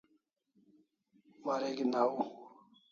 wareg'in 1.45 1.91
au 2.03 2.13